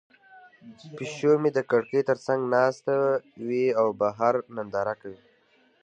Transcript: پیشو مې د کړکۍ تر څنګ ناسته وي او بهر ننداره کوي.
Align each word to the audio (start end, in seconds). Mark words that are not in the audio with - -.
پیشو 0.97 1.31
مې 1.41 1.49
د 1.53 1.59
کړکۍ 1.71 2.01
تر 2.09 2.17
څنګ 2.25 2.41
ناسته 2.53 2.93
وي 3.45 3.65
او 3.79 3.87
بهر 4.01 4.33
ننداره 4.55 4.93
کوي. 5.01 5.19